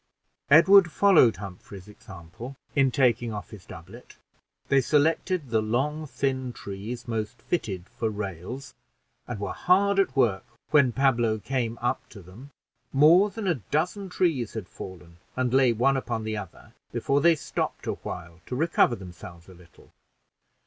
'"Edward 0.49 0.89
followed 0.91 1.37
Humphrey's 1.37 1.87
example 1.87 2.55
in 2.75 2.89
taking 2.89 3.31
off 3.31 3.51
his 3.51 3.67
doublet; 3.67 4.15
they 4.67 4.81
selected 4.81 5.51
the 5.51 5.61
long 5.61 6.07
thin 6.07 6.53
trees 6.53 7.07
most 7.07 7.39
fitted 7.43 7.87
for 7.87 8.09
rails, 8.09 8.73
and 9.27 9.39
were 9.39 9.53
hard 9.53 9.99
at 9.99 10.15
work 10.15 10.43
when 10.71 10.91
Pablo 10.91 11.37
came 11.37 11.77
up 11.83 12.09
to 12.09 12.23
them. 12.23 12.49
More 12.91 13.29
than 13.29 13.45
a 13.45 13.61
dozen 13.69 14.09
trees 14.09 14.53
had 14.53 14.67
fallen, 14.67 15.17
and 15.35 15.53
lay 15.53 15.71
one 15.71 15.95
upon 15.95 16.23
the 16.23 16.35
other, 16.35 16.73
before 16.91 17.21
they 17.21 17.35
stopped 17.35 17.85
a 17.85 17.91
while 17.93 18.41
to 18.47 18.55
recover 18.55 18.95
themselves 18.95 19.47
a 19.47 19.53
little. 19.53 19.91